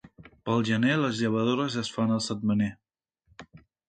[0.49, 2.71] Pel gener les llevadores es fan el setmaner.